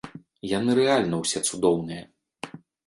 Яны 0.51 0.71
рэальна 0.79 1.21
ўсе 1.21 1.39
цудоўныя! 1.51 2.03